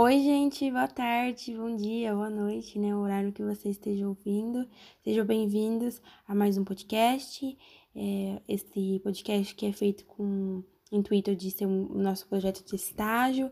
[0.00, 2.94] Oi, gente, boa tarde, bom dia, boa noite, né?
[2.94, 4.64] O horário que você esteja ouvindo.
[5.02, 7.58] Sejam bem-vindos a mais um podcast.
[7.96, 12.64] É, esse podcast que é feito com o intuito de ser um, o nosso projeto
[12.64, 13.50] de estágio.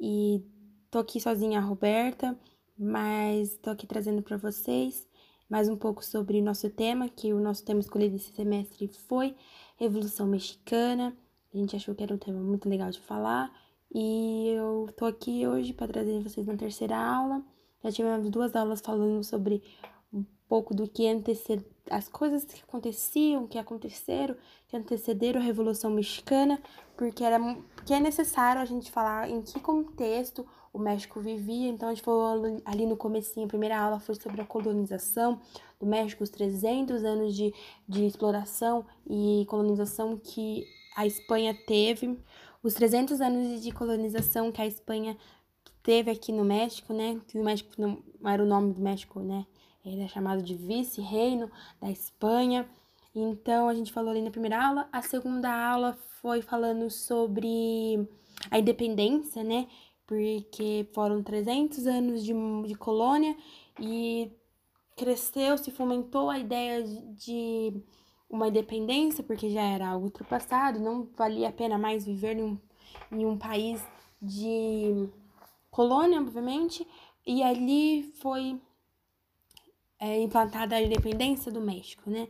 [0.00, 0.42] E
[0.90, 2.36] tô aqui sozinha, a Roberta,
[2.76, 5.06] mas tô aqui trazendo para vocês
[5.48, 9.36] mais um pouco sobre o nosso tema, que o nosso tema escolhido esse semestre foi
[9.76, 11.16] Revolução Mexicana.
[11.54, 13.52] A gente achou que era um tema muito legal de falar
[13.98, 17.42] e eu tô aqui hoje para trazer vocês na terceira aula.
[17.82, 19.62] Já tivemos duas aulas falando sobre
[20.12, 24.36] um pouco do que antecede as coisas que aconteciam, que aconteceram,
[24.68, 26.60] que antecederam a Revolução Mexicana,
[26.94, 27.38] porque era
[27.74, 31.70] porque é necessário a gente falar em que contexto o México vivia.
[31.70, 35.40] Então a gente falou ali no comecinho, a primeira aula foi sobre a colonização
[35.80, 37.50] do México, os 300 anos de,
[37.88, 42.18] de exploração e colonização que a Espanha teve
[42.66, 45.16] os 300 anos de colonização que a Espanha
[45.82, 47.20] teve aqui no México, né?
[47.28, 49.46] Que o México não era o nome do México, né?
[49.84, 51.48] Ele é chamado de vice-reino
[51.80, 52.68] da Espanha.
[53.14, 54.88] Então, a gente falou ali na primeira aula.
[54.92, 58.04] A segunda aula foi falando sobre
[58.50, 59.68] a independência, né?
[60.04, 62.32] Porque foram 300 anos de,
[62.66, 63.36] de colônia
[63.80, 64.32] e
[64.96, 67.80] cresceu, se fomentou a ideia de
[68.28, 72.58] uma independência, porque já era ultrapassado, não valia a pena mais viver em um,
[73.12, 73.82] em um país
[74.20, 75.08] de
[75.70, 76.86] colônia, obviamente,
[77.26, 78.60] e ali foi
[79.98, 82.28] é, implantada a independência do México, né?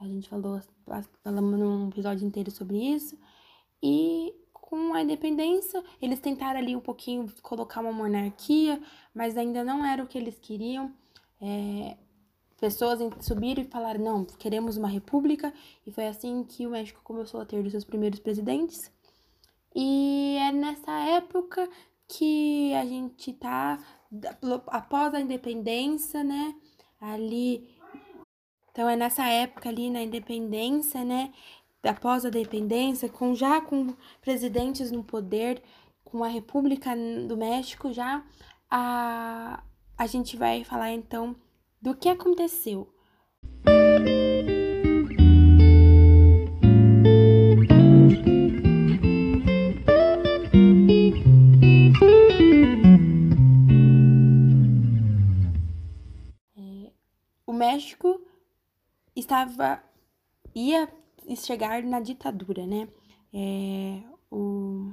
[0.00, 0.60] A gente falou,
[1.22, 3.18] falamos num episódio inteiro sobre isso,
[3.82, 8.82] e com a independência, eles tentaram ali um pouquinho colocar uma monarquia,
[9.14, 10.92] mas ainda não era o que eles queriam.
[11.40, 11.96] É,
[12.58, 15.52] pessoas subiram e falaram: não, queremos uma república,
[15.86, 18.90] e foi assim que o México começou a ter os seus primeiros presidentes.
[19.74, 21.68] E é nessa época
[22.08, 23.78] que a gente tá
[24.68, 26.54] após a independência, né?
[27.00, 27.68] Ali.
[28.70, 31.32] Então é nessa época ali na independência, né?
[31.82, 35.62] Após a independência, com já com presidentes no poder,
[36.04, 36.94] com a República
[37.28, 38.24] do México já,
[38.70, 39.62] a,
[39.96, 41.36] a gente vai falar então
[41.80, 42.92] do que aconteceu.
[56.56, 56.92] É,
[57.46, 58.20] o México
[59.14, 59.82] estava
[60.54, 60.88] ia
[61.36, 62.88] chegar na ditadura, né?
[63.32, 64.92] É, o,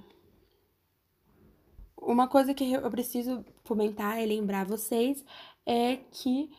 [1.98, 5.24] uma coisa que eu preciso comentar e lembrar vocês
[5.66, 6.52] é que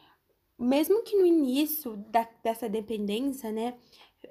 [0.59, 3.75] mesmo que no início da, dessa dependência, né,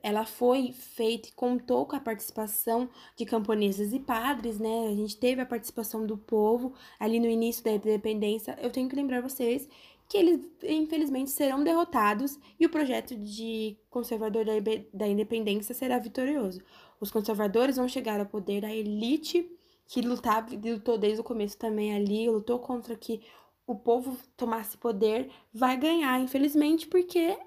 [0.01, 4.87] ela foi feita e contou com a participação de camponeses e padres, né?
[4.87, 8.57] A gente teve a participação do povo ali no início da independência.
[8.61, 9.67] Eu tenho que lembrar vocês
[10.09, 14.53] que eles, infelizmente, serão derrotados e o projeto de conservador da,
[14.93, 16.61] da independência será vitorioso.
[16.99, 19.49] Os conservadores vão chegar ao poder, a elite
[19.87, 23.21] que lutava, lutou desde o começo também ali, lutou contra que
[23.65, 27.37] o povo tomasse poder, vai ganhar, infelizmente, porque,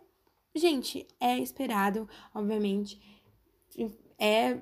[0.54, 3.00] gente, é esperado, obviamente.
[4.18, 4.58] É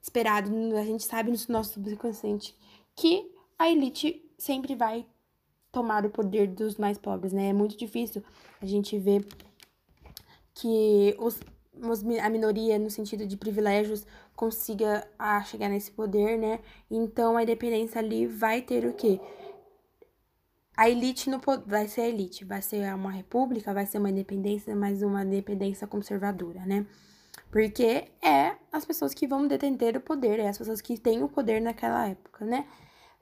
[0.00, 2.56] esperado, a gente sabe no nosso subconsciente
[2.96, 5.06] que a elite sempre vai
[5.70, 7.48] tomar o poder dos mais pobres, né?
[7.48, 8.22] É muito difícil
[8.60, 9.26] a gente ver
[10.54, 11.38] que os,
[11.74, 16.60] os, a minoria, no sentido de privilégios, consiga a chegar nesse poder, né?
[16.90, 19.20] Então a independência ali vai ter o quê?
[20.80, 24.74] A elite no, vai ser a elite, vai ser uma república, vai ser uma independência,
[24.74, 26.86] mas uma independência conservadora, né?
[27.50, 31.28] Porque é as pessoas que vão deter o poder, é as pessoas que têm o
[31.28, 32.66] poder naquela época, né?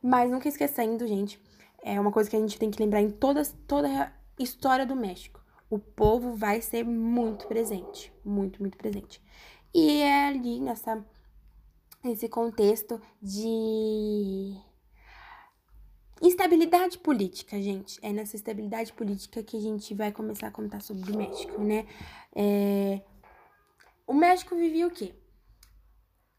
[0.01, 1.43] Mas nunca esquecendo, gente,
[1.83, 4.95] é uma coisa que a gente tem que lembrar em toda, toda a história do
[4.95, 5.41] México.
[5.69, 9.21] O povo vai ser muito presente, muito, muito presente.
[9.75, 11.05] E é ali nessa,
[12.05, 14.55] nesse contexto de
[16.21, 17.99] Instabilidade política, gente.
[18.03, 21.87] É nessa estabilidade política que a gente vai começar a contar sobre o México, né?
[22.35, 23.01] É...
[24.07, 25.15] O México vivia o quê?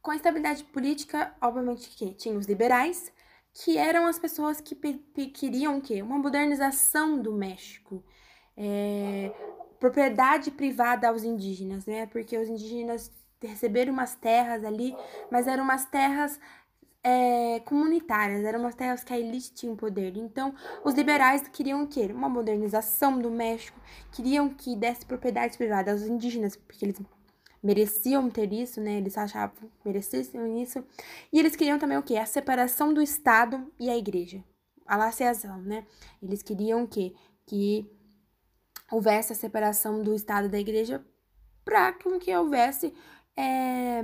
[0.02, 3.12] Com a estabilidade política, obviamente que tinha os liberais,
[3.54, 4.76] que eram as pessoas que
[5.30, 6.02] queriam o quê?
[6.02, 8.04] Uma modernização do México.
[8.58, 9.31] É...
[9.80, 12.06] Propriedade privada aos indígenas, né?
[12.08, 13.10] Porque os indígenas
[13.42, 14.94] receberam umas terras ali,
[15.31, 16.38] mas eram umas terras
[17.04, 20.18] é, comunitárias, eram umas terras que a elite tinha poder.
[20.18, 20.54] Então,
[20.84, 22.07] os liberais queriam o quê?
[22.13, 23.80] Uma modernização do México,
[24.12, 27.01] queriam que desse propriedade privada aos indígenas, porque eles
[27.62, 28.98] mereciam ter isso, né?
[28.98, 30.84] Eles achavam merecessem isso.
[31.31, 32.18] E eles queriam também o quê?
[32.18, 34.44] A separação do Estado e a igreja.
[34.86, 35.86] a laceação, né?
[36.22, 37.86] Eles queriam que, que
[38.92, 41.06] houvesse a separação do Estado e da Igreja
[41.63, 42.92] para que houvesse
[43.38, 44.04] é,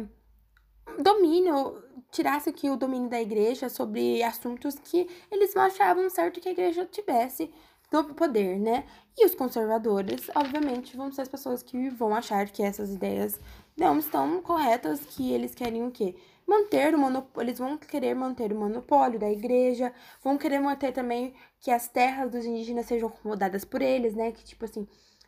[1.01, 6.49] domínio, tirasse aqui o domínio da igreja sobre assuntos que eles não achavam certo que
[6.49, 7.51] a igreja tivesse
[7.91, 8.85] do poder, né?
[9.17, 13.39] E os conservadores, obviamente, vão ser as pessoas que vão achar que essas ideias
[13.77, 16.15] não estão corretas, que eles querem o quê?
[16.47, 19.93] Manter o monopólio, eles vão querer manter o monopólio da igreja,
[20.23, 24.31] vão querer manter também que as terras dos indígenas sejam acomodadas por eles, né?
[24.31, 24.87] Que tipo assim,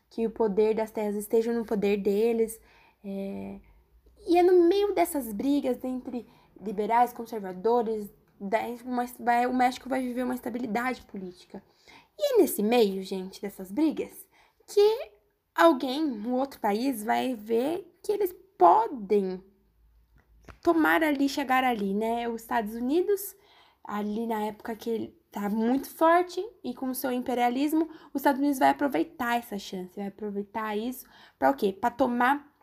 [0.10, 2.60] que o poder das terras esteja no poder deles.
[3.04, 3.60] É...
[4.28, 6.28] E é no meio dessas brigas entre
[6.62, 8.10] liberais, conservadores,
[8.86, 11.62] uma, vai, o México vai viver uma estabilidade política.
[12.18, 14.28] E é nesse meio, gente, dessas brigas,
[14.68, 15.12] que
[15.56, 19.44] alguém, um outro país, vai ver que eles podem
[20.62, 22.28] tomar ali, chegar ali, né?
[22.28, 23.36] Os Estados Unidos,
[23.84, 28.40] ali na época que ele tá muito forte e com o seu imperialismo, os Estados
[28.40, 31.06] Unidos vai aproveitar essa chance, vai aproveitar isso
[31.38, 31.72] para o quê?
[31.72, 32.57] Para tomar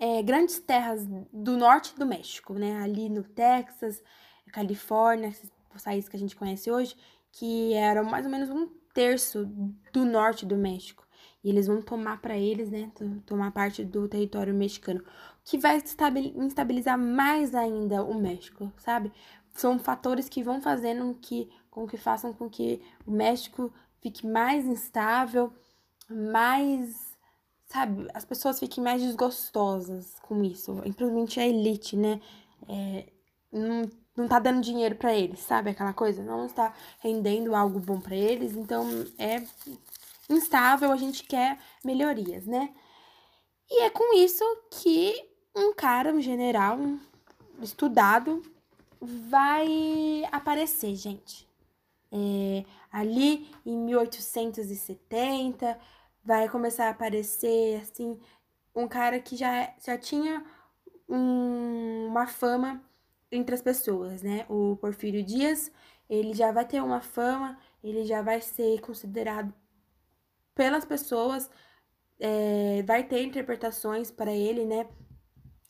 [0.00, 2.80] é, grandes terras do norte do México, né?
[2.82, 4.02] Ali no Texas,
[4.50, 5.50] Califórnia, esses
[5.84, 6.96] países que a gente conhece hoje,
[7.30, 9.44] que eram mais ou menos um terço
[9.92, 11.06] do norte do México.
[11.44, 12.90] E eles vão tomar para eles, né?
[13.26, 15.04] Tomar parte do território mexicano.
[15.44, 15.78] Que vai
[16.34, 19.12] instabilizar mais ainda o México, sabe?
[19.52, 24.64] São fatores que vão fazendo que, com que façam com que o México fique mais
[24.66, 25.52] instável,
[26.08, 27.09] mais
[27.70, 32.20] sabe, as pessoas fiquem mais desgostosas com isso, principalmente a elite, né?
[32.68, 33.06] É,
[33.52, 35.70] não, não tá dando dinheiro para eles, sabe?
[35.70, 38.84] Aquela coisa, não está rendendo algo bom para eles, então
[39.16, 39.42] é
[40.28, 42.74] instável, a gente quer melhorias, né?
[43.70, 45.14] E é com isso que
[45.54, 46.98] um cara, um general, um
[47.62, 48.42] estudado,
[49.00, 51.48] vai aparecer, gente.
[52.10, 55.78] É, ali em 1870,
[56.24, 58.18] vai começar a aparecer, assim,
[58.74, 60.44] um cara que já, já tinha
[61.08, 62.82] um, uma fama
[63.30, 64.46] entre as pessoas, né?
[64.48, 65.72] O Porfírio Dias,
[66.08, 69.52] ele já vai ter uma fama, ele já vai ser considerado
[70.54, 71.50] pelas pessoas,
[72.18, 74.88] é, vai ter interpretações para ele, né?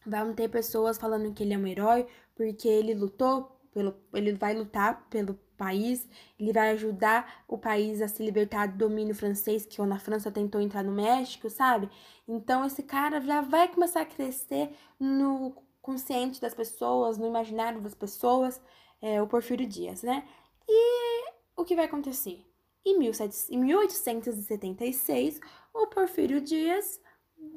[0.06, 4.54] Vão ter pessoas falando que ele é um herói porque ele lutou pelo, ele vai
[4.54, 6.08] lutar pelo país,
[6.38, 10.30] ele vai ajudar o país a se libertar do domínio francês, que quando a França
[10.30, 11.90] tentou entrar no México, sabe?
[12.26, 17.94] Então esse cara já vai começar a crescer no consciente das pessoas, no imaginário das
[17.94, 18.58] pessoas,
[19.02, 20.26] é, o Porfírio Dias, né?
[20.66, 22.42] E o que vai acontecer?
[22.84, 25.40] Em, 17, em 1876,
[25.74, 26.98] o Porfírio Dias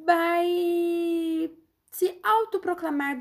[0.06, 1.50] vai
[1.90, 3.20] se autoproclamar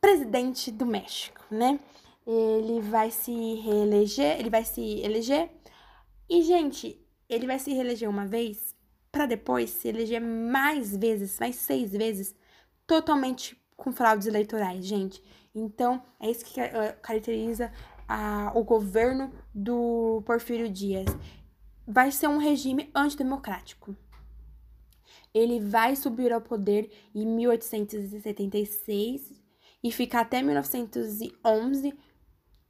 [0.00, 1.80] presidente do México, né?
[2.26, 5.50] Ele vai se reeleger, ele vai se eleger.
[6.28, 8.74] E, gente, ele vai se reeleger uma vez
[9.12, 12.34] para depois se eleger mais vezes, mais seis vezes,
[12.86, 15.22] totalmente com fraudes eleitorais, gente.
[15.54, 17.70] Então, é isso que eh, caracteriza
[18.08, 21.06] a, o governo do Porfírio Dias.
[21.86, 23.94] Vai ser um regime antidemocrático.
[25.32, 29.32] Ele vai subir ao poder em 1876
[29.82, 31.94] e ficar até 1911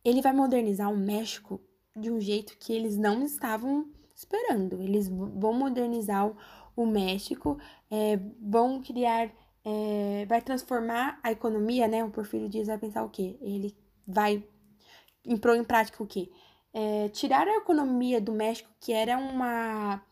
[0.04, 1.60] ele vai modernizar o México
[1.96, 4.80] de um jeito que eles não estavam esperando.
[4.82, 6.36] Eles vão modernizar o,
[6.76, 7.58] o México,
[7.90, 9.30] é, vão criar
[9.64, 12.04] é, vai transformar a economia, né?
[12.04, 13.36] O Porfírio Dias vai pensar o quê?
[13.40, 13.76] Ele
[14.06, 14.44] vai
[15.24, 16.30] impor em prática o quê?
[16.72, 20.02] É, tirar a economia do México, que era uma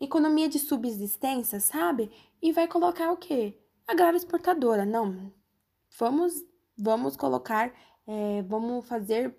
[0.00, 2.10] economia de subsistência, sabe?
[2.42, 3.58] E vai colocar o quê?
[3.86, 4.84] Agrário exportadora.
[4.84, 5.32] Não,
[5.98, 6.34] vamos,
[6.76, 7.72] vamos colocar,
[8.06, 9.34] é, vamos fazer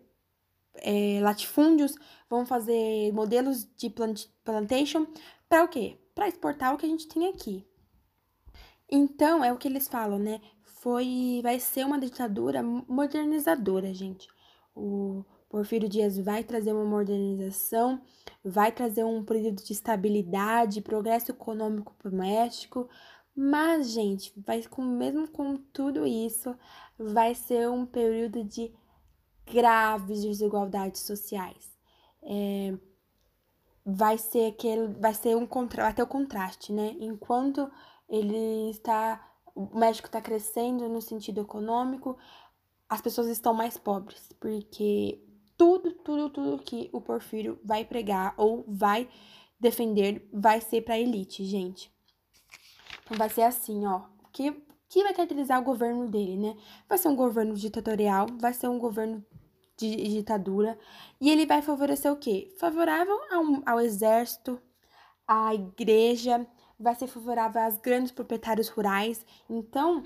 [0.76, 1.96] é, latifúndios,
[2.30, 5.06] vamos fazer modelos de plant plantation
[5.48, 5.98] para o quê?
[6.16, 7.66] Para exportar o que a gente tem aqui.
[8.92, 10.42] Então, é o que eles falam, né?
[10.82, 14.28] foi vai ser uma ditadura modernizadora, gente.
[14.76, 18.02] O Porfírio Dias vai trazer uma modernização,
[18.44, 22.90] vai trazer um período de estabilidade, progresso econômico para o México,
[23.36, 26.56] mas, gente, vai com mesmo com tudo isso,
[26.98, 28.74] vai ser um período de
[29.46, 31.78] graves desigualdades sociais.
[32.22, 32.78] É,
[33.86, 36.96] vai ser aquele, vai ser um contra, vai ter o contraste, né?
[37.00, 37.70] Enquanto
[38.10, 39.24] ele está,
[39.56, 42.18] o México está crescendo no sentido econômico,
[42.90, 45.24] as pessoas estão mais pobres, porque
[45.56, 49.08] tudo, tudo, tudo que o Porfírio vai pregar ou vai
[49.60, 51.92] defender vai ser para elite, gente.
[53.06, 56.58] Então vai ser assim, ó, que que vai caracterizar o governo dele, né?
[56.88, 59.24] Vai ser um governo ditatorial, vai ser um governo
[59.78, 60.78] de ditadura,
[61.22, 62.54] e ele vai favorecer o quê?
[62.60, 64.60] Favorável ao, ao exército,
[65.28, 66.46] à igreja,
[66.80, 69.26] vai ser favorável aos grandes proprietários rurais.
[69.50, 70.04] Então,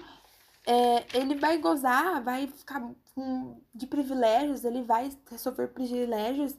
[0.65, 2.89] é, ele vai gozar, vai ficar
[3.74, 6.58] de privilégios, ele vai sofrer privilégios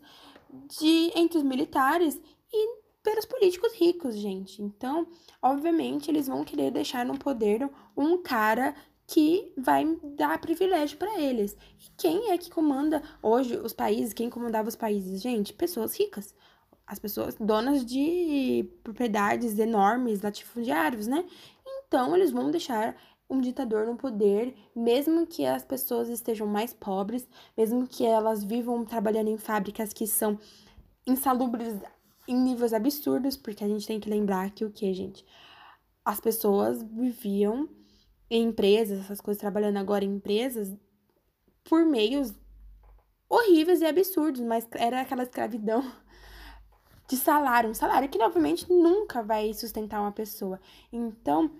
[0.78, 2.20] de entre os militares
[2.52, 4.62] e pelos políticos ricos, gente.
[4.62, 5.06] Então,
[5.42, 8.74] obviamente, eles vão querer deixar no poder um cara
[9.06, 9.84] que vai
[10.16, 11.54] dar privilégio para eles.
[11.78, 14.14] E quem é que comanda hoje os países?
[14.14, 15.52] Quem comandava os países, gente?
[15.52, 16.34] Pessoas ricas.
[16.86, 21.24] As pessoas donas de propriedades enormes, latifundiários, né?
[21.66, 22.96] Então, eles vão deixar
[23.28, 27.26] um ditador no poder, mesmo que as pessoas estejam mais pobres,
[27.56, 30.38] mesmo que elas vivam trabalhando em fábricas que são
[31.06, 31.74] insalubres
[32.28, 35.24] em níveis absurdos, porque a gente tem que lembrar que o que, gente?
[36.04, 37.68] As pessoas viviam
[38.30, 40.74] em empresas, essas coisas trabalhando agora em empresas,
[41.64, 42.32] por meios
[43.28, 45.82] horríveis e absurdos, mas era aquela escravidão
[47.08, 50.60] de salário, um salário que obviamente nunca vai sustentar uma pessoa.
[50.92, 51.50] Então,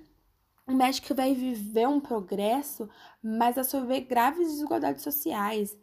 [0.67, 2.89] o México vai viver um progresso,
[3.23, 5.77] mas a sofrer graves desigualdades sociais.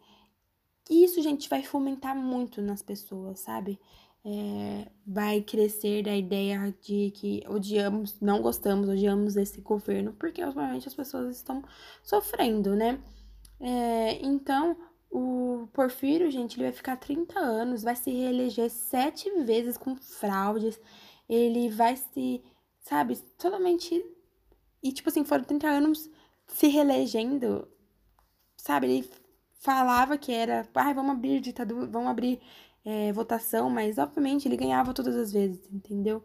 [0.90, 3.78] E isso, gente, vai fomentar muito nas pessoas, sabe?
[4.24, 10.86] É, vai crescer da ideia de que odiamos, não gostamos, odiamos esse governo, porque obviamente
[10.88, 11.62] as pessoas estão
[12.02, 13.00] sofrendo, né?
[13.60, 14.76] É, então,
[15.12, 20.80] o Porfírio, gente, ele vai ficar 30 anos, vai se reeleger sete vezes com fraudes,
[21.28, 22.42] ele vai se,
[22.80, 24.02] sabe, totalmente
[24.82, 26.10] e, tipo assim, foram 30 anos
[26.48, 27.68] se reelegendo,
[28.56, 28.86] sabe?
[28.86, 29.10] Ele
[29.60, 32.40] falava que era, ai, vamos abrir ditadura, vamos abrir
[32.84, 36.24] é, votação, mas obviamente ele ganhava todas as vezes, entendeu?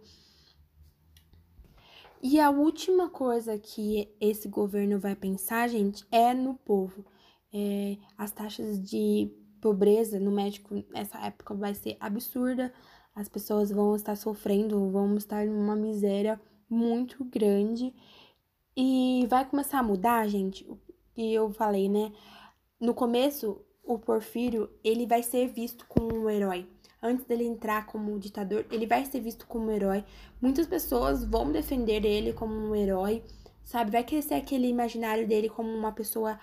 [2.22, 7.06] E a última coisa que esse governo vai pensar, gente, é no povo.
[7.54, 12.74] É, as taxas de pobreza no México nessa época vai ser absurda.
[13.16, 16.40] As pessoas vão estar sofrendo, vão estar numa miséria
[16.70, 17.94] muito grande.
[18.76, 20.68] E vai começar a mudar, gente.
[21.16, 22.12] E eu falei, né?
[22.80, 26.68] No começo, o Porfírio, ele vai ser visto como um herói.
[27.02, 30.04] Antes dele entrar como ditador, ele vai ser visto como um herói.
[30.42, 33.24] Muitas pessoas vão defender ele como um herói,
[33.64, 33.92] sabe?
[33.92, 36.40] Vai crescer aquele imaginário dele como uma pessoa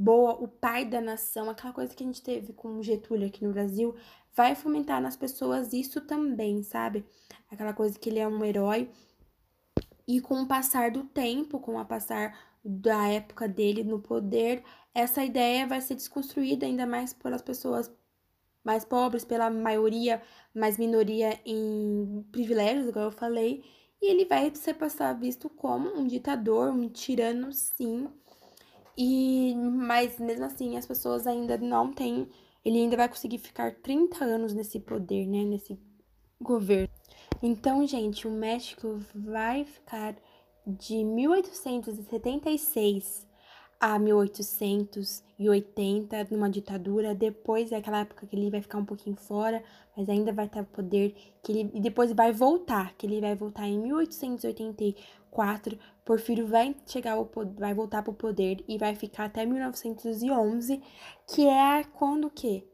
[0.00, 3.52] boa, o pai da nação, aquela coisa que a gente teve com Getúlio aqui no
[3.52, 3.94] Brasil,
[4.34, 7.04] vai fomentar nas pessoas isso também, sabe?
[7.50, 8.90] Aquela coisa que ele é um herói
[10.08, 14.64] e com o passar do tempo, com o passar da época dele no poder,
[14.94, 17.92] essa ideia vai ser desconstruída ainda mais pelas pessoas
[18.64, 20.22] mais pobres, pela maioria,
[20.54, 23.62] mais minoria em privilégios, igual eu falei,
[24.00, 28.08] e ele vai ser passar visto como um ditador, um tirano, sim.
[28.96, 32.28] E mas mesmo assim, as pessoas ainda não têm,
[32.64, 35.78] ele ainda vai conseguir ficar 30 anos nesse poder, né, nesse
[36.40, 36.90] governo.
[37.42, 40.14] Então, gente, o México vai ficar
[40.66, 43.26] de 1876
[43.80, 47.14] a 1880 numa ditadura.
[47.14, 49.64] Depois é aquela época que ele vai ficar um pouquinho fora,
[49.96, 51.14] mas ainda vai ter poder.
[51.42, 53.78] Que ele, e depois vai voltar, que ele vai voltar em
[55.30, 55.78] 1884.
[56.04, 60.82] Porfírio vai chegar ao, vai voltar para o poder e vai ficar até 1911,
[61.26, 62.66] que é quando o quê?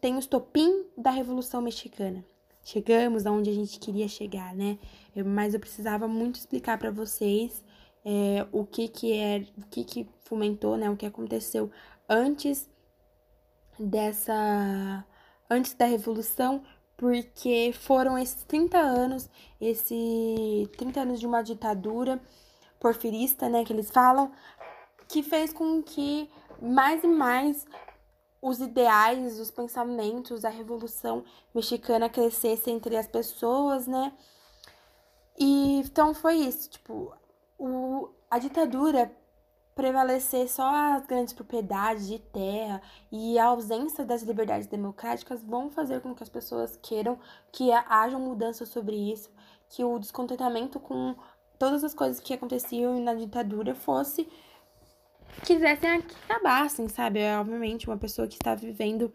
[0.00, 2.24] tem o estopim da Revolução Mexicana
[2.68, 4.78] chegamos aonde a gente queria chegar, né?
[5.16, 7.64] Eu, mas eu precisava muito explicar para vocês
[8.04, 10.90] é, o que que é, o que que fomentou, né?
[10.90, 11.70] O que aconteceu
[12.06, 12.68] antes
[13.78, 15.04] dessa,
[15.48, 16.62] antes da revolução,
[16.98, 22.20] porque foram esses 30 anos, esse 30 anos de uma ditadura
[22.80, 23.64] porfirista, né?
[23.64, 24.32] Que eles falam,
[25.08, 26.28] que fez com que
[26.60, 27.64] mais e mais
[28.42, 31.24] os ideais, os pensamentos, a revolução
[31.54, 34.12] mexicana crescesse entre as pessoas, né?
[35.38, 37.14] E então foi isso, tipo,
[37.56, 39.12] o, a ditadura
[39.78, 42.82] prevalecer só as grandes propriedades de terra
[43.12, 47.16] e a ausência das liberdades democráticas vão fazer com que as pessoas queiram
[47.52, 49.30] que hajam mudanças sobre isso,
[49.70, 51.14] que o descontentamento com
[51.60, 54.28] todas as coisas que aconteciam na ditadura fosse
[55.44, 57.20] quisessem que acabassem, sabe?
[57.20, 59.14] É, obviamente, uma pessoa que está vivendo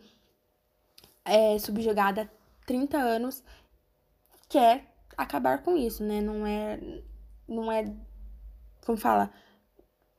[1.25, 3.43] é, subjugada há 30 anos
[4.47, 6.21] quer acabar com isso, né?
[6.21, 6.79] Não é.
[7.49, 7.93] Não é.
[8.85, 9.29] Como fala?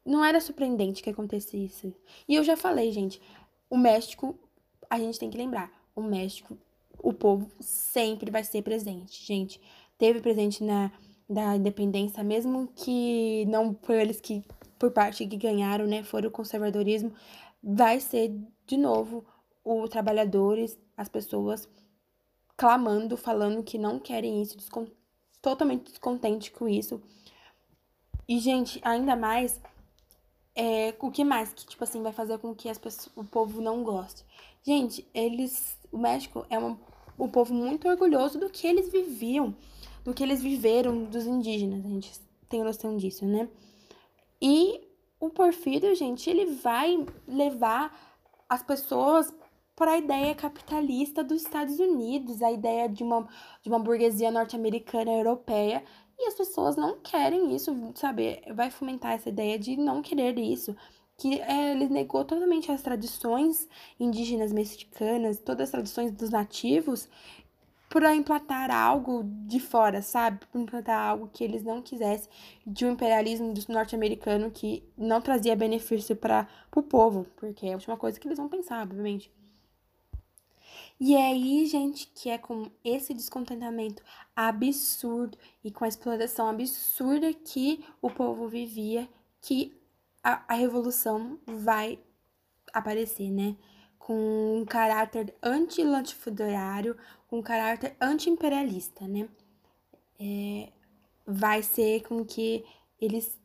[0.04, 1.94] Não era surpreendente que acontecesse.
[2.28, 3.20] E eu já falei, gente,
[3.70, 4.38] o México,
[4.88, 6.58] a gente tem que lembrar, o México,
[6.98, 9.60] o povo sempre vai ser presente, gente.
[9.98, 10.90] Teve presente na
[11.28, 14.44] da independência, mesmo que não foi eles que
[14.78, 17.12] por parte que ganharam, né, foram o conservadorismo,
[17.62, 18.34] vai ser
[18.66, 19.24] de novo
[19.64, 21.68] os trabalhadores, as pessoas
[22.56, 24.92] clamando, falando que não querem isso, descont
[25.40, 27.02] totalmente descontente com isso.
[28.28, 29.60] E gente, ainda mais
[30.54, 33.60] é, o que mais que, tipo assim, vai fazer com que as pessoas, o povo
[33.60, 34.24] não goste?
[34.62, 35.76] Gente, eles.
[35.90, 36.78] O México é uma,
[37.18, 39.54] um povo muito orgulhoso do que eles viviam,
[40.04, 41.84] do que eles viveram dos indígenas.
[41.84, 42.12] A gente
[42.48, 43.48] tem noção disso, né?
[44.40, 44.80] E
[45.20, 47.96] o Porfírio, gente, ele vai levar
[48.48, 49.32] as pessoas
[49.76, 53.28] para a ideia capitalista dos Estados Unidos, a ideia de uma,
[53.62, 55.82] de uma burguesia norte-americana europeia
[56.24, 58.42] e as pessoas não querem isso, sabe?
[58.54, 60.76] Vai fomentar essa ideia de não querer isso.
[61.16, 63.68] Que é, ele negou totalmente as tradições
[64.00, 67.08] indígenas mexicanas, todas as tradições dos nativos,
[67.88, 70.44] para implantar algo de fora, sabe?
[70.46, 72.28] Para implantar algo que eles não quisessem,
[72.66, 77.96] de um imperialismo norte-americano que não trazia benefício para o povo, porque é a última
[77.96, 79.30] coisa que eles vão pensar, obviamente.
[81.06, 84.02] E é aí, gente, que é com esse descontentamento
[84.34, 89.06] absurdo e com a exploração absurda que o povo vivia
[89.42, 89.78] que
[90.22, 91.98] a, a revolução vai
[92.72, 93.54] aparecer, né?
[93.98, 96.96] Com um caráter anti-latifundiário,
[97.28, 99.28] com um caráter anti-imperialista, né?
[100.18, 100.72] É,
[101.26, 102.64] vai ser com que
[102.98, 103.38] eles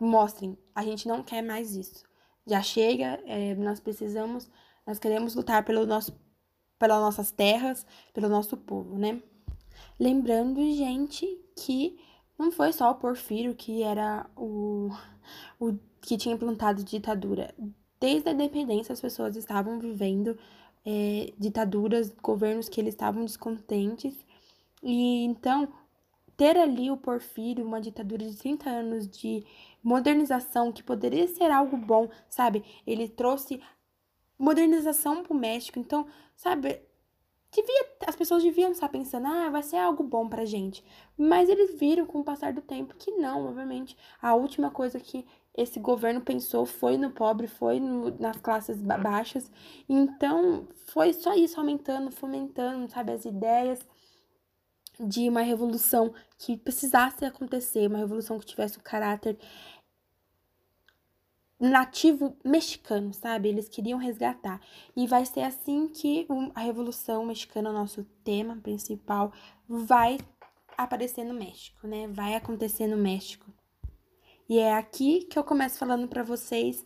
[0.00, 2.02] mostrem, a gente não quer mais isso.
[2.44, 4.50] Já chega, é, nós precisamos,
[4.84, 6.12] nós queremos lutar pelo nosso
[6.80, 9.22] pelas nossas terras, pelo nosso povo, né?
[9.98, 12.00] Lembrando, gente, que
[12.38, 14.90] não foi só o Porfírio que era o,
[15.60, 17.54] o que tinha implantado ditadura.
[18.00, 20.38] Desde a independência, as pessoas estavam vivendo
[20.84, 24.16] é, ditaduras, governos que eles estavam descontentes.
[24.82, 25.68] E então,
[26.34, 29.44] ter ali o Porfírio, uma ditadura de 30 anos de
[29.82, 32.64] modernização, que poderia ser algo bom, sabe?
[32.86, 33.60] Ele trouxe
[34.40, 35.78] modernização pro México.
[35.78, 36.80] Então, sabe,
[37.52, 40.82] devia, as pessoas deviam estar pensando, ah, vai ser algo bom pra gente.
[41.16, 43.96] Mas eles viram com o passar do tempo que não, obviamente.
[44.20, 49.50] A última coisa que esse governo pensou foi no pobre, foi no, nas classes baixas.
[49.88, 53.80] Então, foi só isso aumentando, fomentando, sabe, as ideias
[54.98, 59.38] de uma revolução que precisasse acontecer, uma revolução que tivesse o caráter
[61.60, 63.50] nativo mexicano, sabe?
[63.50, 64.60] Eles queriam resgatar.
[64.96, 69.32] E vai ser assim que a Revolução Mexicana, nosso tema principal,
[69.68, 70.18] vai
[70.76, 72.08] aparecer no México, né?
[72.08, 73.44] Vai acontecer no México.
[74.48, 76.84] E é aqui que eu começo falando para vocês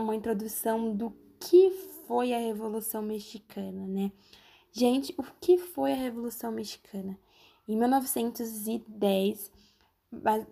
[0.00, 1.70] uma introdução do que
[2.06, 4.10] foi a Revolução Mexicana, né?
[4.72, 7.18] Gente, o que foi a Revolução Mexicana?
[7.68, 9.52] Em 1910,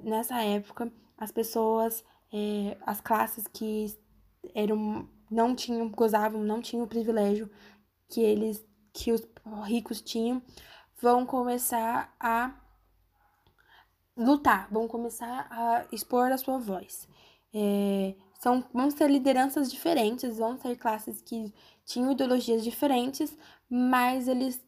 [0.03, 3.97] nessa época, as pessoas é, as classes que
[4.55, 7.51] eram não tinham gozavam não tinham o privilégio
[8.09, 9.23] que eles que os
[9.65, 10.43] ricos tinham
[11.01, 12.55] vão começar a
[14.17, 17.09] lutar vão começar a expor a sua voz.
[17.55, 21.53] É, são vão ser lideranças diferentes vão ser classes que
[21.85, 23.37] tinham ideologias diferentes
[23.69, 24.63] mas eles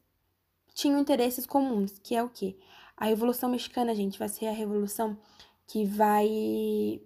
[0.74, 2.58] tinham interesses comuns que é o que
[2.96, 5.18] a revolução mexicana gente vai ser a revolução
[5.66, 7.00] que vai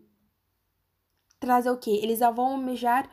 [1.42, 1.98] trazer o quê?
[2.02, 3.09] Eles vão almejar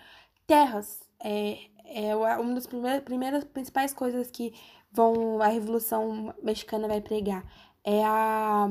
[0.46, 1.02] terras.
[1.20, 4.54] É, é uma das primeiras, primeiras principais coisas que
[4.92, 7.44] vão a Revolução Mexicana vai pregar.
[7.84, 8.70] É a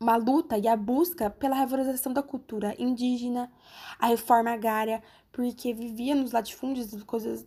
[0.00, 3.50] uma luta e a busca pela revalorização da cultura indígena,
[3.98, 7.44] a reforma agrária, porque vivia nos latifúndios coisas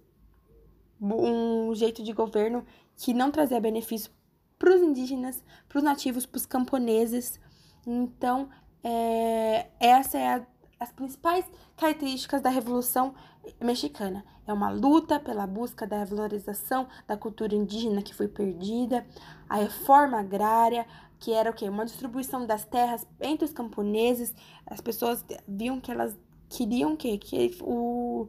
[1.00, 2.66] um jeito de governo
[2.98, 4.12] que não trazia benefício
[4.60, 7.40] para os indígenas, para os nativos, para os camponeses.
[7.88, 8.50] Então,
[8.84, 10.46] é, essa é a
[10.82, 11.46] as principais
[11.78, 13.14] características da Revolução
[13.62, 14.26] Mexicana.
[14.48, 19.06] É uma luta pela busca da valorização da cultura indígena que foi perdida,
[19.48, 20.88] a reforma agrária,
[21.20, 21.70] que era o quê?
[21.70, 24.34] Uma distribuição das terras entre os camponeses.
[24.66, 26.18] As pessoas viam que elas
[26.50, 28.28] queriam que, que o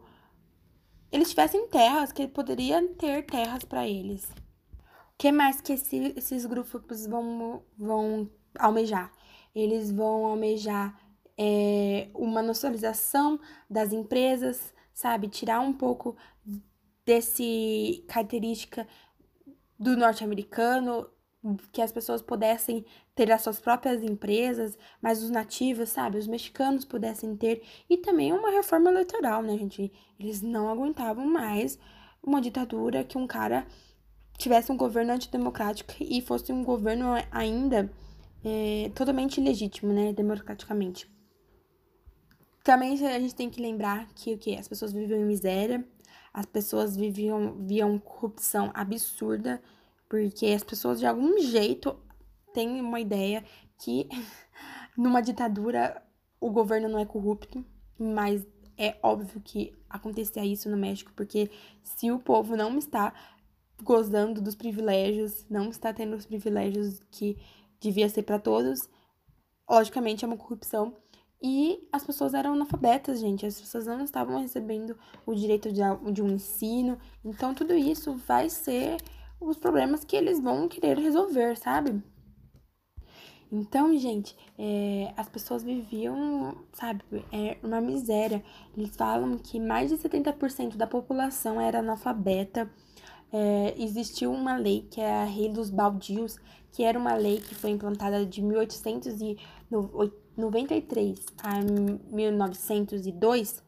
[1.10, 4.24] eles tivessem terras, que poderiam ter terras para eles.
[4.24, 9.10] O que mais que esse, esses grupos vão, vão almejar?
[9.54, 11.01] Eles vão almejar
[11.38, 15.28] é, uma nacionalização das empresas, sabe?
[15.28, 16.16] Tirar um pouco
[17.04, 18.86] desse característica
[19.78, 21.08] do norte-americano,
[21.72, 26.84] que as pessoas pudessem ter as suas próprias empresas, mas os nativos, sabe, os mexicanos
[26.84, 29.92] pudessem ter, e também uma reforma eleitoral, né, gente?
[30.18, 31.78] Eles não aguentavam mais
[32.22, 33.66] uma ditadura que um cara
[34.38, 37.90] tivesse um governo antidemocrático e fosse um governo ainda
[38.44, 41.10] é, totalmente ilegítimo, né, democraticamente.
[42.62, 45.86] Também a gente tem que lembrar que o que as pessoas viviam em miséria,
[46.32, 49.60] as pessoas viviam viam corrupção absurda,
[50.08, 51.98] porque as pessoas de algum jeito
[52.54, 53.44] têm uma ideia
[53.78, 54.08] que
[54.96, 56.02] numa ditadura
[56.40, 57.64] o governo não é corrupto,
[57.98, 58.46] mas
[58.76, 61.50] é óbvio que acontecia isso no México, porque
[61.82, 63.12] se o povo não está
[63.82, 67.36] gozando dos privilégios, não está tendo os privilégios que
[67.80, 68.88] devia ser para todos,
[69.68, 70.96] logicamente é uma corrupção
[71.42, 73.44] e as pessoas eram analfabetas, gente.
[73.44, 76.96] As pessoas não estavam recebendo o direito de, um ensino.
[77.24, 78.98] Então, tudo isso vai ser
[79.40, 82.00] os problemas que eles vão querer resolver, sabe?
[83.50, 87.02] Então, gente, é, as pessoas viviam, sabe,
[87.32, 88.42] é uma miséria.
[88.76, 92.70] Eles falam que mais de 70% da população era analfabeta.
[93.32, 96.38] É, existiu uma lei que é a Lei dos Baldios,
[96.70, 98.40] que era uma lei que foi implantada de
[100.36, 101.60] 1893 a
[102.14, 103.62] 1902,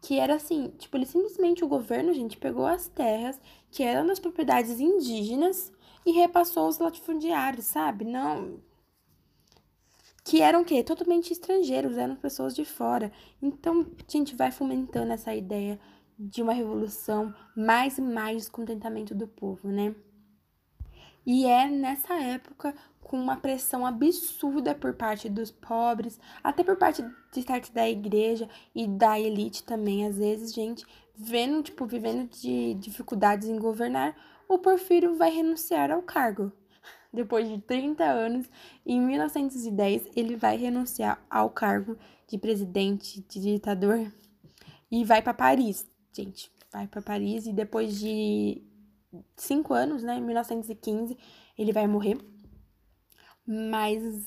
[0.00, 4.18] que era assim, tipo, ele simplesmente o governo, gente, pegou as terras que eram das
[4.18, 5.72] propriedades indígenas
[6.04, 8.04] e repassou os latifundiários, sabe?
[8.04, 8.60] Não
[10.26, 10.82] que eram o quê?
[10.82, 13.12] Totalmente estrangeiros, eram pessoas de fora.
[13.40, 15.78] Então, a gente vai fomentando essa ideia
[16.18, 19.94] de uma revolução, mais e mais descontentamento do povo, né?
[21.24, 22.74] E é nessa época,
[23.06, 28.48] com uma pressão absurda por parte dos pobres, até por parte de parte da igreja
[28.74, 34.16] e da elite também, às vezes, gente, vendo, tipo, vivendo de dificuldades em governar,
[34.48, 36.50] o Porfírio vai renunciar ao cargo.
[37.14, 38.50] Depois de 30 anos,
[38.84, 44.10] em 1910, ele vai renunciar ao cargo de presidente, de ditador,
[44.90, 46.50] e vai para Paris, gente.
[46.72, 48.62] Vai para Paris e depois de
[49.36, 50.18] cinco anos, né?
[50.18, 51.16] Em 1915,
[51.56, 52.18] ele vai morrer.
[53.46, 54.26] Mas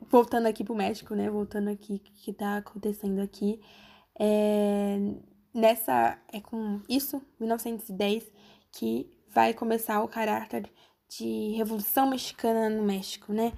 [0.00, 1.28] voltando aqui pro México, né?
[1.30, 3.60] Voltando aqui, que tá acontecendo aqui.
[4.18, 4.98] É,
[5.52, 6.18] nessa.
[6.32, 8.30] É com isso, 1910,
[8.72, 10.70] que vai começar o caráter
[11.08, 13.52] de Revolução Mexicana no México, né?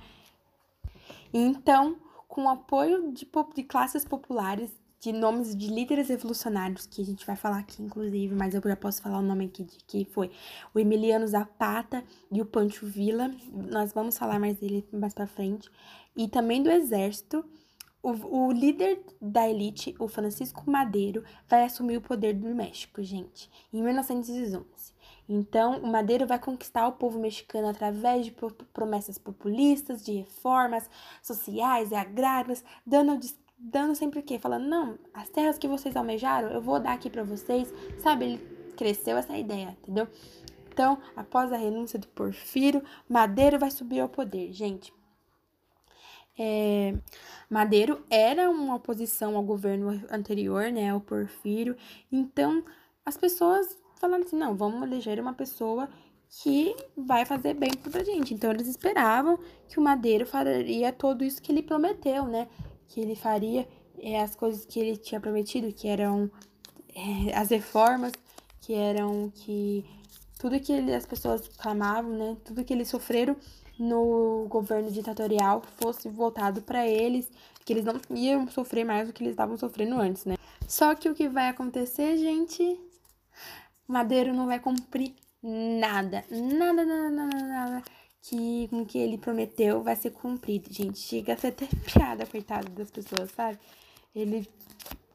[1.33, 1.97] Então,
[2.27, 4.71] com o apoio de, de classes populares,
[5.01, 8.77] de nomes de líderes revolucionários, que a gente vai falar aqui, inclusive, mas eu já
[8.77, 10.31] posso falar o nome aqui de que foi
[10.75, 13.31] o Emiliano Zapata e o Pancho Villa.
[13.53, 15.71] Nós vamos falar mais dele mais pra frente.
[16.17, 17.45] E também do exército.
[18.01, 23.51] O, o líder da elite, o Francisco Madeiro, vai assumir o poder do México, gente,
[23.73, 24.95] em 1911.
[25.29, 28.35] Então, o Madeiro vai conquistar o povo mexicano através de
[28.73, 30.89] promessas populistas, de reformas
[31.21, 33.19] sociais e agrárias, dando
[33.59, 34.39] dando sempre o quê?
[34.39, 37.73] Falando, não, as terras que vocês almejaram, eu vou dar aqui para vocês.
[37.99, 38.39] Sabe, ele
[38.77, 40.07] cresceu essa ideia, entendeu?
[40.73, 44.93] Então, após a renúncia do Porfírio, Madeiro vai subir ao poder, gente.
[46.39, 46.95] É,
[47.51, 51.77] Madeiro era uma oposição ao governo anterior, né, ao Porfírio.
[52.13, 52.63] Então,
[53.05, 55.89] as pessoas falaram assim, não, vamos eleger uma pessoa
[56.31, 58.33] que vai fazer bem pra gente.
[58.33, 62.47] Então, eles esperavam que o Madeiro faria tudo isso que ele prometeu, né?
[62.89, 63.69] Que ele faria
[64.01, 66.31] é, as coisas que ele tinha prometido, que eram
[66.95, 68.13] é, as reformas,
[68.61, 69.85] que eram que
[70.39, 73.37] tudo que ele, as pessoas clamavam, né, tudo que eles sofreram
[73.79, 77.31] no governo ditatorial fosse voltado para eles,
[77.65, 80.37] que eles não iam sofrer mais do que eles estavam sofrendo antes, né?
[80.67, 82.81] Só que o que vai acontecer, gente,
[83.87, 87.83] Madeiro não vai cumprir nada, nada, nada, nada, nada
[88.23, 90.99] que com que ele prometeu vai ser cumprido, gente.
[90.99, 93.59] Chega a ser até piada, coitado das pessoas, sabe?
[94.15, 94.49] Ele,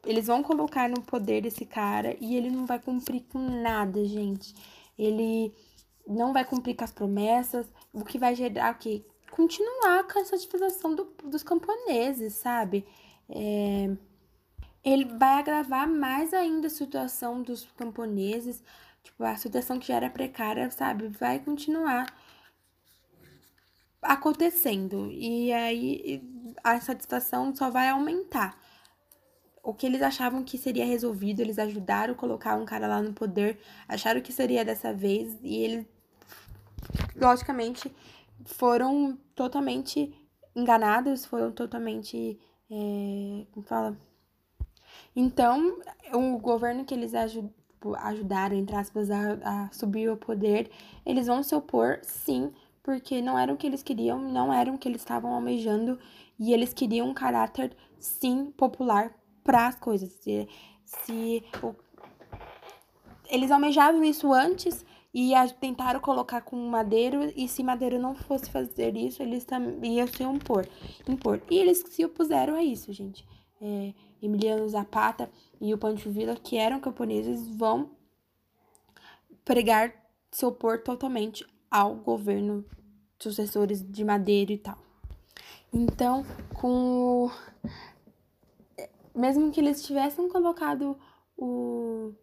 [0.05, 4.55] eles vão colocar no poder desse cara e ele não vai cumprir com nada, gente.
[4.97, 5.53] Ele
[6.07, 9.03] não vai cumprir com as promessas, o que vai gerar o quê?
[9.31, 12.85] Continuar com essa utilização do, dos camponeses, sabe?
[13.29, 13.89] É,
[14.83, 18.61] ele vai agravar mais ainda a situação dos camponeses,
[19.03, 21.07] tipo, a situação que já era precária, sabe?
[21.07, 22.05] Vai continuar
[24.03, 25.09] acontecendo.
[25.11, 26.21] E aí
[26.63, 28.57] a satisfação só vai aumentar.
[29.63, 33.13] O que eles achavam que seria resolvido, eles ajudaram a colocar um cara lá no
[33.13, 35.85] poder, acharam que seria dessa vez, e eles,
[37.15, 37.89] logicamente,
[38.45, 40.13] foram totalmente
[40.55, 42.39] enganados, foram totalmente.
[42.69, 43.97] É, como fala?
[45.15, 45.79] Então,
[46.13, 50.71] o governo que eles ajudaram, entre aspas, a, a subir ao poder,
[51.05, 52.51] eles vão se opor, sim,
[52.83, 55.97] porque não era o que eles queriam, não era o que eles estavam almejando,
[56.37, 60.11] e eles queriam um caráter, sim, popular para as coisas.
[60.11, 60.47] Se,
[60.85, 61.73] se o,
[63.29, 68.49] eles almejavam isso antes e a, tentaram colocar com Madeiro, e se Madeiro não fosse
[68.49, 69.47] fazer isso, eles
[69.81, 70.67] iam se impor,
[71.07, 71.41] impor.
[71.49, 73.25] E eles se opuseram a isso, gente.
[73.61, 77.91] É, Emiliano Zapata e o Pancho Villa, que eram camponeses, vão
[79.45, 79.93] pregar
[80.31, 82.63] se opor totalmente ao governo
[83.17, 84.77] sucessores de Madeira e tal.
[85.73, 87.31] Então, com
[89.15, 90.95] mesmo que eles tivessem colocado
[91.35, 92.13] o,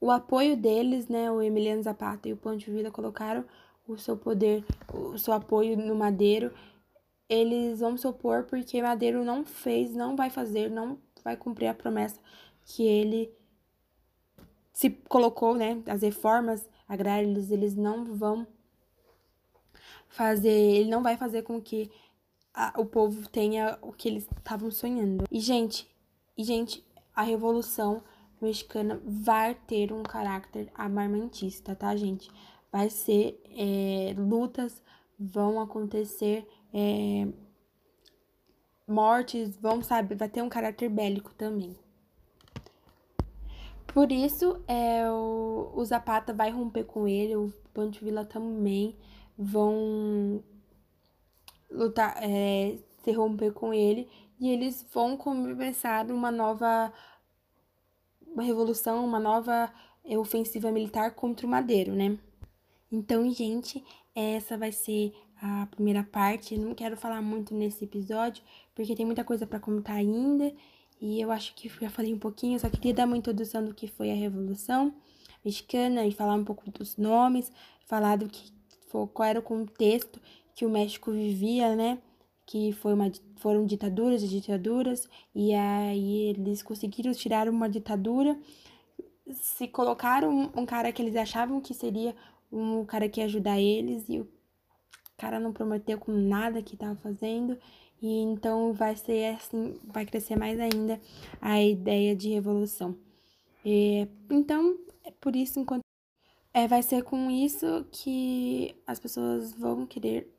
[0.00, 3.44] o apoio deles, né, o Emiliano Zapata e o Pancho Villa colocaram
[3.86, 6.50] o seu poder, o seu apoio no Madeiro,
[7.28, 11.74] eles vão se opor porque Madeiro não fez, não vai fazer, não vai cumprir a
[11.74, 12.18] promessa
[12.64, 13.30] que ele
[14.72, 15.82] se colocou, né?
[15.86, 18.46] As reformas agrárias, eles não vão
[20.14, 21.90] fazer, ele não vai fazer com que
[22.54, 25.24] a, o povo tenha o que eles estavam sonhando.
[25.30, 25.92] E, gente,
[26.38, 28.00] e, gente, a revolução
[28.40, 32.30] mexicana vai ter um caráter armamentista, tá, gente?
[32.70, 34.80] Vai ser é, lutas,
[35.18, 37.26] vão acontecer é,
[38.86, 41.76] mortes, vão, sabe, vai ter um caráter bélico também.
[43.88, 48.96] Por isso, é, o, o Zapata vai romper com ele, o Pancho Villa também
[49.36, 50.42] vão
[51.70, 56.92] lutar, é, se romper com ele, e eles vão começar uma nova
[58.26, 59.72] uma revolução, uma nova
[60.18, 62.18] ofensiva militar contra o Madeiro, né?
[62.90, 63.82] Então, gente,
[64.14, 66.54] essa vai ser a primeira parte.
[66.54, 68.42] Eu não quero falar muito nesse episódio,
[68.74, 70.52] porque tem muita coisa para contar ainda.
[71.00, 73.86] E eu acho que já falei um pouquinho, só queria dar uma introdução do que
[73.86, 74.94] foi a Revolução
[75.44, 77.52] Mexicana e falar um pouco dos nomes,
[77.84, 78.50] falar do que
[78.90, 80.20] qual era o contexto
[80.54, 81.98] que o México vivia, né?
[82.46, 88.38] Que foi uma, foram ditaduras e ditaduras, e aí eles conseguiram tirar uma ditadura,
[89.32, 92.14] se colocaram um, cara que eles achavam que seria
[92.52, 94.28] um cara que ia ajudar eles, e o
[95.16, 97.58] cara não prometeu com nada que estava fazendo,
[98.02, 101.00] e então vai ser assim, vai crescer mais ainda
[101.40, 102.96] a ideia de revolução.
[103.64, 105.83] E, então, é por isso, enquanto
[106.54, 110.32] é, vai ser com isso que as pessoas vão querer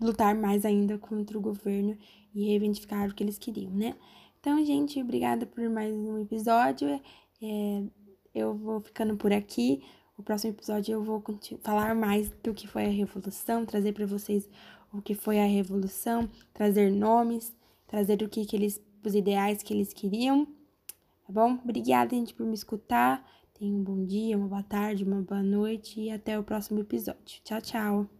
[0.00, 1.96] lutar mais ainda contra o governo
[2.34, 3.94] e reivindicar o que eles queriam, né?
[4.40, 6.88] Então, gente, obrigada por mais um episódio.
[7.40, 7.82] É,
[8.34, 9.82] eu vou ficando por aqui.
[10.18, 11.22] O próximo episódio eu vou
[11.60, 14.48] falar mais do que foi a revolução, trazer para vocês
[14.92, 17.54] o que foi a revolução, trazer nomes,
[17.86, 20.46] trazer o que, que eles, os ideais que eles queriam.
[21.26, 21.58] Tá bom?
[21.62, 23.24] Obrigada, gente, por me escutar.
[23.58, 27.40] Tenha um bom dia, uma boa tarde, uma boa noite e até o próximo episódio.
[27.42, 28.15] Tchau, tchau!